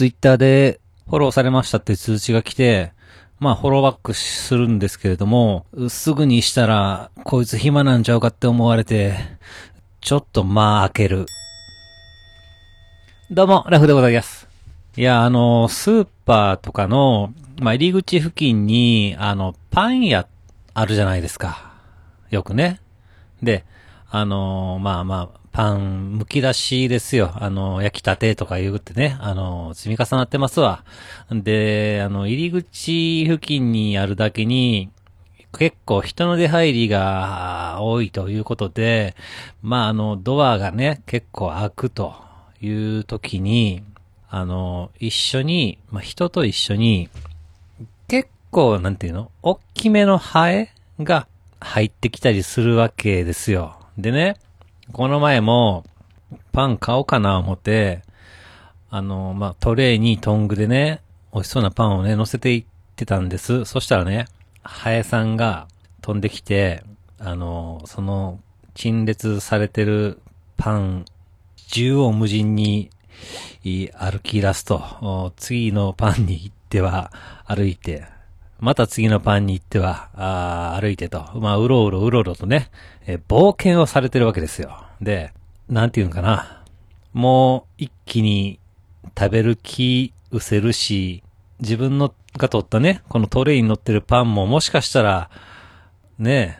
[0.00, 2.94] ツイッターでフォローされましたって通知が来て、
[3.38, 9.18] まあ、フォローバックするんですけれども、すぐにしたら、こいつ暇なんちゃうかって思われて、
[10.00, 11.26] ちょっとまあ開ける。
[13.30, 14.48] どうも、ラフでございます。
[14.96, 20.26] いや、あの、スーパーとかの、まあ、入り口付近に、あの、パン屋
[20.72, 21.74] あるじゃないですか。
[22.30, 22.80] よくね。
[23.42, 23.66] で、
[24.10, 27.32] あの、まあまあ、パン、剥き出しですよ。
[27.34, 30.84] あの、焼きたてとか言うってね、あの、積み重なってますわ。
[31.30, 34.90] で、あの、入り口付近にあるだけに、
[35.58, 39.16] 結構人の出入りが多いということで、
[39.62, 42.14] まあ、あの、ドアがね、結構開くと
[42.60, 43.82] いう時に、
[44.28, 47.08] あの、一緒に、まあ、人と一緒に、
[48.06, 49.32] 結構、なんていうの？
[49.42, 51.26] 大きめのハエが
[51.58, 53.80] 入ってきたりするわけですよ。
[53.98, 54.36] でね、
[54.92, 55.84] この前も、
[56.52, 58.02] パン買おうかな思って、
[58.90, 61.00] あの、まあ、トレイにトングでね、
[61.32, 62.64] 美味しそうなパンをね、乗せていっ
[62.96, 63.64] てたんです。
[63.64, 64.26] そしたらね、
[64.62, 65.68] ハエさんが
[66.02, 66.82] 飛んできて、
[67.18, 68.40] あの、その、
[68.74, 70.20] 陳列されてる
[70.56, 71.04] パン、
[71.68, 72.90] 縦横無尽に
[73.62, 77.12] 歩き出すと、次のパンに行っては
[77.46, 78.06] 歩いて、
[78.60, 82.70] また次のパンに行っては、あ歩いてと、まあ、うろうろうろうろとね、
[83.06, 84.84] え冒険をされてるわけですよ。
[85.00, 85.32] で、
[85.68, 86.62] なんていうのかな。
[87.12, 88.60] もう、一気に
[89.18, 91.22] 食べる気失せるし、
[91.60, 95.30] 自分のが取ったね、このトレイに乗ってるパンももしかしたら、
[96.18, 96.58] ね、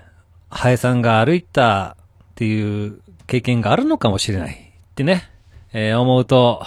[0.49, 1.97] ハエさんが歩いた
[2.33, 5.31] っていう経験があるのかもしれないってね、
[5.73, 6.63] えー、思うと、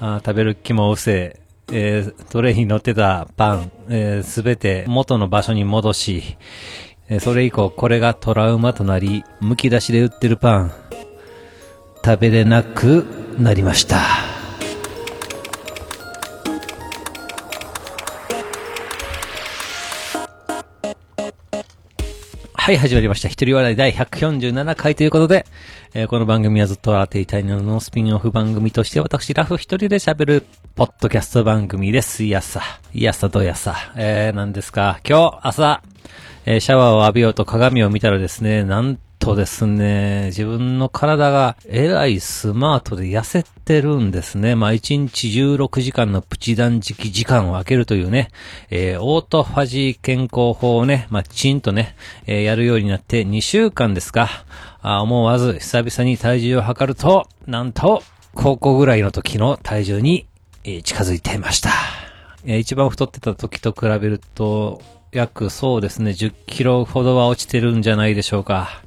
[0.00, 1.40] あ食べる気も失せ、
[1.72, 6.36] えー、トレイに乗ってたパン、えす、べて元の場所に戻し、
[7.08, 10.72] えー、それ以降これがトラウマとなり、剥き出しで売ってるパン、
[12.04, 13.04] 食べれなく
[13.38, 14.29] なりました。
[22.62, 23.28] はい、始まりました。
[23.28, 25.46] 一人笑い第147回ということで、
[25.94, 32.22] えー、この番組はずっと笑っていたいののスピンオフ番組として私、ラフ一人で喋る、ポッドキャスト番組です。
[32.22, 32.60] いやさ、
[32.92, 35.00] いやさどやさ、えー、なんですか？
[35.08, 35.82] 今日、朝、
[36.44, 44.56] えー、シャワーを浴びようと鏡を見たらですね、なんとですね、自分の体がえらいスマートで痩せてるんですね。
[44.56, 48.30] まあ、1日16時間のプチ断食時間を空けるというね、
[48.70, 51.94] えー、オートファジー健康法をね、まあ、チンとね、
[52.26, 54.30] えー、やるようになって2週間ですか。
[54.80, 58.02] あ思わず久々に体重を測ると、なんと、
[58.34, 60.26] 高校ぐらいの時の体重に、
[60.64, 61.70] え、近づいていました。
[62.46, 64.80] えー、一番太ってた時と比べると、
[65.12, 68.82] 約そうですね、10キロほどは落ちてるんじゃないでしょうか。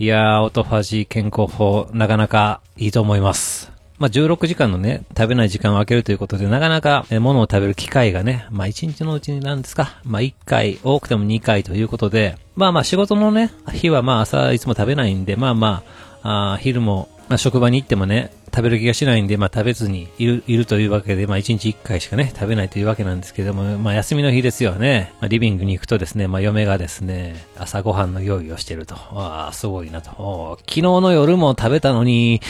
[0.00, 3.72] いやー、オトファジー健康法、なかなかいいと思います。
[3.98, 15.82] まあ、16時間のね、食べない時間を空けるということで、なかなか、え、物を食べる機会がね、まあ、1日のうちになんですか、まあ、1回、多くても2回ということで、まあまあ、仕事のね、日はまあ、朝いつも食べないんで、まあま
[16.22, 25.12] あ、あ昼も、まあ、職場に行ってもね、食べる気がしないんで、まあ食べずにいる、いるというわけで、まあ一日一回しかね、食べないというわけなんですけども、まあ休みの日ですよね。
[25.20, 28.96] まあリビングに行くとですね、まあ嫁がですね、朝ごはんの用意をしてると。
[28.96, 30.58] ああ、すごいなと。
[30.62, 32.40] 昨日の夜も食べたのに、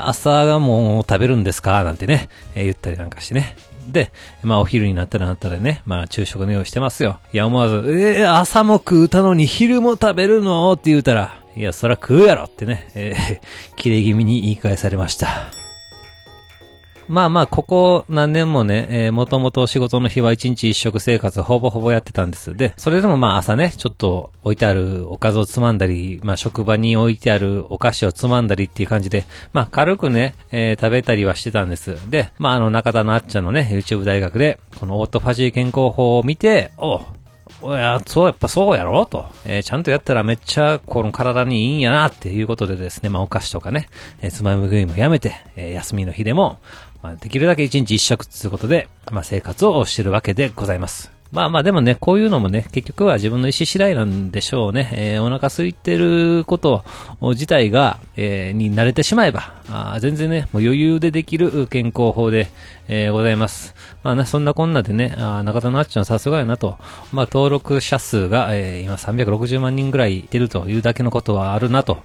[0.00, 1.82] 朝がもう食べるんですか？
[1.82, 3.56] なんてね、えー、言ったりなんかしてね。
[3.88, 4.12] で、
[4.44, 7.18] まあお昼になったらなったらね、まあ昼食の用意してますよ。
[7.32, 10.72] いや思わず、えー、朝も食うたのに昼も食べるの？
[10.74, 13.40] って言うたら、いや、そら食うやろってね、えー、
[13.74, 15.50] 切れ気味に言い返されました。
[17.08, 22.54] まあまあ、ここ何年もね、えー、もともと仕事の日は一日一食生活ほぼほぼやってたんです。
[22.54, 31.96] で、それでもまあ朝ね、ちょっと置いてあるおかずをつまんだり、まあ職場に置いてあるお菓子をつまんだりっていう感じで、まあ軽くね、えー、食べたりはしてたんです。
[32.08, 37.00] で、まああの中田のあっちゃんのね、YouTube 大学で、このオートファジー健康法を見て、お
[37.62, 39.26] いや、そう、やっぱそうやろと。
[39.44, 43.88] えー、ちゃんとやったらめっちゃ、この体にいいんやなっていうことでですね、まあお菓子とかね、
[44.20, 46.58] えー、つまむ食いもやめて、えー、休みの日でも、
[47.02, 51.17] まあ、できるだけ一日一食ということで、まあ、生活をしてるわけでございます。
[51.30, 54.90] まあまあでもね、こういうのもね、結局は自分の意思次第なんでしょうね。
[54.94, 56.84] えー、お腹空いてること
[57.20, 62.48] 自体が、えー、に慣れてしまえば、あ全然ね、もう余裕でできる健康法で、
[62.88, 63.74] えー、ございます。
[64.02, 66.78] まあね、そんなこんなでね、あ中田のあっちゃんさすがやなと。
[67.12, 71.98] まあ登録者数が、えー、今360万人ぐらいいてるというだけのことはあるなと。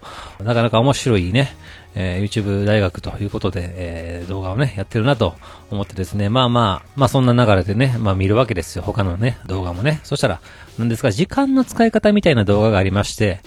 [0.44, 1.56] なかなか面白いね、
[1.96, 5.36] えー、YouTube 大学ということで、えー、動画をね、やってるなと
[5.70, 8.84] 思ってですね、まあまあ、まあそんな流れでね、まあ見るわけですよ。
[8.84, 10.00] 他のね、動画もね。
[10.04, 10.42] そしたら、
[10.78, 13.42] なんですか、時間の使い方みたいな動画がありまして、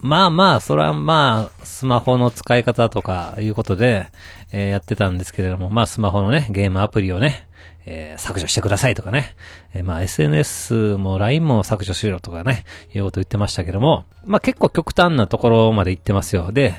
[0.00, 4.06] まあまあ、それはまあ、スマホの使い方とかいうことで、
[4.50, 7.46] えー、やってたんですけれども、まあスマホのね、ゲームアプリをね、
[7.86, 9.34] えー、削除してくださいとかね。
[9.74, 12.64] えー、まあ SNS も LINE も削除しろとかね、
[12.94, 16.50] いうこと言ってましたけども、まあ結構極端なところまで行ってますよ。
[16.50, 16.74] で、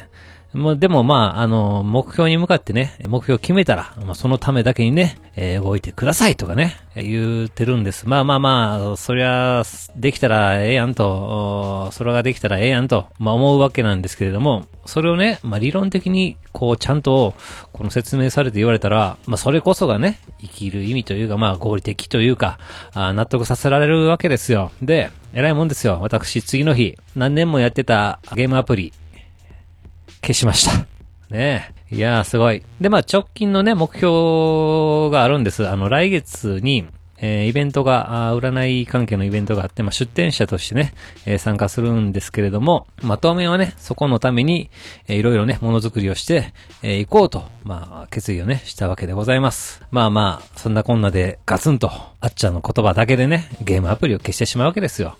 [0.53, 8.07] もうでもまあ、あの、目標に向かってね、目標を決めたら、まあ、そのためだけにね、えー、動いてくださいとかね、言ってるんです。
[8.07, 9.63] まあまあまあ、そりゃ、
[9.95, 17.33] できたらええやんと、それができたらええやんと、まあ思うわけなんですけれども、それをね、まあ理論的に、こう、ちゃんと、
[17.71, 22.59] この説明されて言われたら、まあそれこそがね、生きる意味というか、まあ合理的というか、
[22.93, 24.71] あ納得させられるわけですよ。
[24.81, 25.99] で、偉いもんですよ。
[26.01, 28.91] 私、次の日、何年もやってたゲームアプリ、
[30.21, 30.85] 消しました。
[31.29, 31.95] ねえ。
[31.95, 32.63] いやー、すごい。
[32.79, 35.67] で、まあ、直近のね、目標があるんです。
[35.67, 36.87] あの、来月に、
[37.17, 40.93] えー、イベントが、あ占い関係のイベントがあって、まあ、出展者としてね、
[41.25, 44.69] えー、参加するんですけれども、まあ、当面はね、そこのために、
[45.07, 49.83] えー、いろいろね、ものづくりをして、えー、行こうと、まあ、決意をね、したわけでございます。
[49.91, 55.17] まあまあ、そんなこんなで、ガツンと、あっちゃんの言葉だけでね、ゲームアプリを消してしまうわけですよ。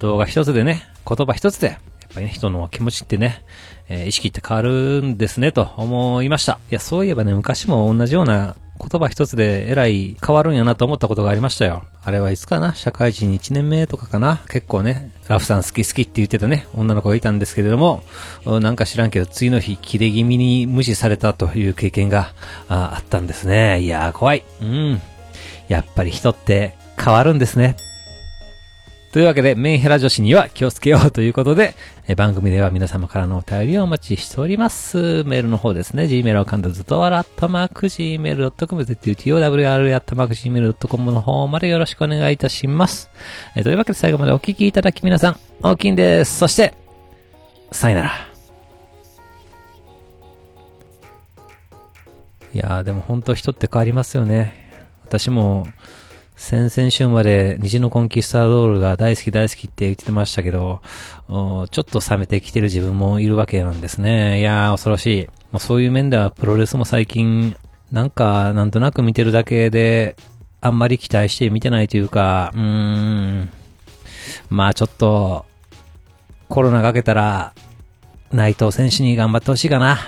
[0.00, 1.78] 動画一つでね、言葉一つで、
[2.14, 3.42] ぱりね、人の気持ちってね、
[3.88, 6.58] えー、意識って変わるんですね、と思いました。
[6.70, 11.84] いや、そういえばね、昔も同じような言葉一つでえらい変わるんやなと思ったことがありましたよ。
[12.02, 18.02] あれはいつかな社会人1年目とかかな結構ね、ラフさん好き好きって言ってたね、女の子がいたんですけれども、
[18.44, 22.32] なんか知らんけど、次の日、切れ気味に無視されたという経験が
[22.68, 23.80] あったんですね。
[23.80, 24.44] いやー、怖い。
[24.60, 25.00] うん。
[25.68, 27.76] やっぱり人って変わるんですね。
[29.14, 31.76] というわけで、メンヘラ女子には気をつけようということで、
[32.08, 35.22] え番組では皆様からのお便りをお待ちしております。
[35.22, 43.08] メールの方ですね、gmail アカウントずっとわらっとマーク gmail.com、zutowr アットマーク gmail.com の方までよろしくお願いいたします。
[43.54, 46.36] えというわけで最後までお聞きいただき皆さん、大きいんです。
[46.36, 46.74] そして、
[47.70, 48.10] さよなら。
[52.52, 54.72] いやーでも本当人って変わりますよね。
[55.06, 55.68] 私も、
[56.36, 60.82] 先々週まで虹のコンキスタードールが大好き大好きって言ってましたけど、
[61.28, 64.40] ちょっと冷めてきてる自分もいるわけなんですね。
[64.40, 65.26] いやー、恐ろしい。
[65.52, 67.56] まあ、そういう面ではプロレスも最近、
[67.92, 70.16] なんか、なんとなく見てるだけで、
[70.60, 73.50] あんまり期待して見てないというか、うーん。
[74.50, 75.46] まあちょっと、
[76.48, 77.54] コロナがけたら、
[78.32, 79.98] 内藤選手に頑張ってほしいかな。